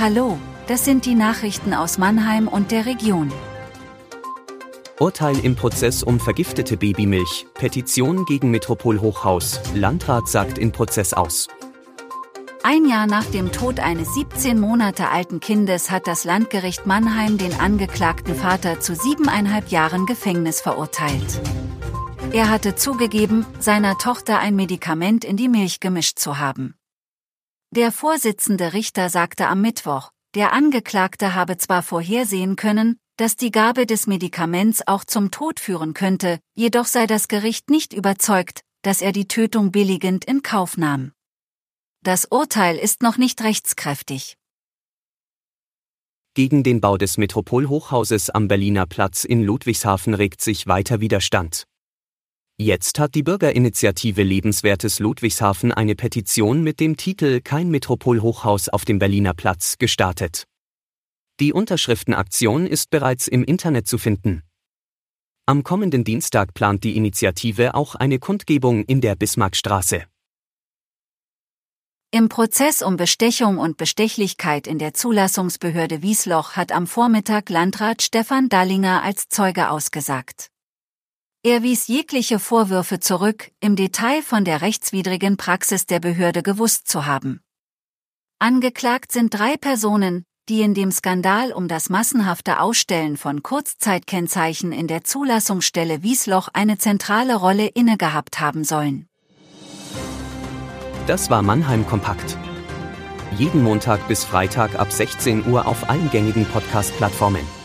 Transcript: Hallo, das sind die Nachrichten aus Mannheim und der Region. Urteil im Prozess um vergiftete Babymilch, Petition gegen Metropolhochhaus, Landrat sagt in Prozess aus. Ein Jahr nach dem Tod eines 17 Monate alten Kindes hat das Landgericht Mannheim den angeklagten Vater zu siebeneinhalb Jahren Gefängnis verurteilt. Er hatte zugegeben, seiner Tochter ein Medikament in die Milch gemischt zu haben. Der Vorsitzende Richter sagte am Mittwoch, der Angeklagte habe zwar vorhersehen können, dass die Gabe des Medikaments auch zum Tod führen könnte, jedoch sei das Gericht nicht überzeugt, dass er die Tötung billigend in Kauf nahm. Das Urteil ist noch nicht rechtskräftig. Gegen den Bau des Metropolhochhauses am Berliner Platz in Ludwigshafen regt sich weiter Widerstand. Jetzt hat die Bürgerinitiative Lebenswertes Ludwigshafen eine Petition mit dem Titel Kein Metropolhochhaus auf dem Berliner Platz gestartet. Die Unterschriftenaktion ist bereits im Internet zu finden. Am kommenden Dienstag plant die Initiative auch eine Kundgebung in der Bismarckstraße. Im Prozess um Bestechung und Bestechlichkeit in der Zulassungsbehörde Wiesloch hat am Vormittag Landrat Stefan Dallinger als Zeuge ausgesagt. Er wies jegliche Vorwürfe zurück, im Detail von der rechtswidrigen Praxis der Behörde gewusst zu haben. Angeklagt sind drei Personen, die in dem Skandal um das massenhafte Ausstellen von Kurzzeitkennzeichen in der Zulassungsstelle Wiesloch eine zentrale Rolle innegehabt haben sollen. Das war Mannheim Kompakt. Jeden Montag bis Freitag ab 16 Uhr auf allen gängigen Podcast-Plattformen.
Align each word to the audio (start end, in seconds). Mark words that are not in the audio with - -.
Hallo, 0.00 0.38
das 0.68 0.84
sind 0.84 1.06
die 1.06 1.16
Nachrichten 1.16 1.74
aus 1.74 1.98
Mannheim 1.98 2.46
und 2.46 2.70
der 2.70 2.86
Region. 2.86 3.32
Urteil 5.00 5.36
im 5.44 5.56
Prozess 5.56 6.04
um 6.04 6.20
vergiftete 6.20 6.76
Babymilch, 6.76 7.46
Petition 7.54 8.24
gegen 8.24 8.52
Metropolhochhaus, 8.52 9.60
Landrat 9.74 10.28
sagt 10.28 10.56
in 10.56 10.70
Prozess 10.70 11.14
aus. 11.14 11.48
Ein 12.62 12.88
Jahr 12.88 13.08
nach 13.08 13.24
dem 13.24 13.50
Tod 13.50 13.80
eines 13.80 14.14
17 14.14 14.60
Monate 14.60 15.08
alten 15.08 15.40
Kindes 15.40 15.90
hat 15.90 16.06
das 16.06 16.22
Landgericht 16.22 16.86
Mannheim 16.86 17.36
den 17.36 17.58
angeklagten 17.58 18.36
Vater 18.36 18.78
zu 18.78 18.94
siebeneinhalb 18.94 19.68
Jahren 19.70 20.06
Gefängnis 20.06 20.60
verurteilt. 20.60 21.40
Er 22.30 22.50
hatte 22.50 22.76
zugegeben, 22.76 23.46
seiner 23.58 23.98
Tochter 23.98 24.38
ein 24.38 24.54
Medikament 24.54 25.24
in 25.24 25.36
die 25.36 25.48
Milch 25.48 25.80
gemischt 25.80 26.20
zu 26.20 26.38
haben. 26.38 26.77
Der 27.70 27.92
Vorsitzende 27.92 28.72
Richter 28.72 29.10
sagte 29.10 29.46
am 29.46 29.60
Mittwoch, 29.60 30.10
der 30.34 30.54
Angeklagte 30.54 31.34
habe 31.34 31.58
zwar 31.58 31.82
vorhersehen 31.82 32.56
können, 32.56 32.98
dass 33.18 33.36
die 33.36 33.50
Gabe 33.50 33.84
des 33.84 34.06
Medikaments 34.06 34.88
auch 34.88 35.04
zum 35.04 35.30
Tod 35.30 35.60
führen 35.60 35.92
könnte, 35.92 36.38
jedoch 36.54 36.86
sei 36.86 37.06
das 37.06 37.28
Gericht 37.28 37.68
nicht 37.68 37.92
überzeugt, 37.92 38.62
dass 38.80 39.02
er 39.02 39.12
die 39.12 39.28
Tötung 39.28 39.70
billigend 39.70 40.24
in 40.24 40.42
Kauf 40.42 40.78
nahm. 40.78 41.12
Das 42.02 42.24
Urteil 42.24 42.78
ist 42.78 43.02
noch 43.02 43.18
nicht 43.18 43.42
rechtskräftig. 43.42 44.38
Gegen 46.32 46.62
den 46.62 46.80
Bau 46.80 46.96
des 46.96 47.18
Metropolhochhauses 47.18 48.30
am 48.30 48.48
Berliner 48.48 48.86
Platz 48.86 49.24
in 49.24 49.42
Ludwigshafen 49.42 50.14
regt 50.14 50.40
sich 50.40 50.66
weiter 50.68 51.00
Widerstand. 51.00 51.64
Jetzt 52.60 52.98
hat 52.98 53.14
die 53.14 53.22
Bürgerinitiative 53.22 54.24
Lebenswertes 54.24 54.98
Ludwigshafen 54.98 55.70
eine 55.70 55.94
Petition 55.94 56.64
mit 56.64 56.80
dem 56.80 56.96
Titel 56.96 57.40
Kein 57.40 57.70
Metropolhochhaus 57.70 58.68
auf 58.68 58.84
dem 58.84 58.98
Berliner 58.98 59.32
Platz 59.32 59.78
gestartet. 59.78 60.42
Die 61.38 61.52
Unterschriftenaktion 61.52 62.66
ist 62.66 62.90
bereits 62.90 63.28
im 63.28 63.44
Internet 63.44 63.86
zu 63.86 63.96
finden. 63.96 64.42
Am 65.46 65.62
kommenden 65.62 66.02
Dienstag 66.02 66.52
plant 66.52 66.82
die 66.82 66.96
Initiative 66.96 67.76
auch 67.76 67.94
eine 67.94 68.18
Kundgebung 68.18 68.82
in 68.86 69.00
der 69.00 69.14
Bismarckstraße. 69.14 70.06
Im 72.10 72.28
Prozess 72.28 72.82
um 72.82 72.96
Bestechung 72.96 73.58
und 73.58 73.76
Bestechlichkeit 73.76 74.66
in 74.66 74.80
der 74.80 74.94
Zulassungsbehörde 74.94 76.02
Wiesloch 76.02 76.56
hat 76.56 76.72
am 76.72 76.88
Vormittag 76.88 77.50
Landrat 77.50 78.02
Stefan 78.02 78.48
Dallinger 78.48 79.04
als 79.04 79.28
Zeuge 79.28 79.70
ausgesagt. 79.70 80.50
Er 81.48 81.62
wies 81.62 81.86
jegliche 81.86 82.38
Vorwürfe 82.38 83.00
zurück, 83.00 83.50
im 83.60 83.74
Detail 83.74 84.20
von 84.20 84.44
der 84.44 84.60
rechtswidrigen 84.60 85.38
Praxis 85.38 85.86
der 85.86 85.98
Behörde 85.98 86.42
gewusst 86.42 86.88
zu 86.88 87.06
haben. 87.06 87.40
Angeklagt 88.38 89.12
sind 89.12 89.32
drei 89.32 89.56
Personen, 89.56 90.24
die 90.50 90.60
in 90.60 90.74
dem 90.74 90.92
Skandal 90.92 91.52
um 91.52 91.66
das 91.66 91.88
massenhafte 91.88 92.60
Ausstellen 92.60 93.16
von 93.16 93.42
Kurzzeitkennzeichen 93.42 94.72
in 94.72 94.88
der 94.88 95.04
Zulassungsstelle 95.04 96.02
Wiesloch 96.02 96.50
eine 96.52 96.76
zentrale 96.76 97.36
Rolle 97.36 97.68
innegehabt 97.68 98.40
haben 98.40 98.62
sollen. 98.62 99.06
Das 101.06 101.30
war 101.30 101.40
Mannheim 101.40 101.86
Kompakt. 101.86 102.36
Jeden 103.38 103.62
Montag 103.62 104.06
bis 104.06 104.22
Freitag 104.22 104.78
ab 104.78 104.92
16 104.92 105.46
Uhr 105.46 105.66
auf 105.66 105.88
allen 105.88 106.10
gängigen 106.10 106.44
Podcast-Plattformen. 106.44 107.57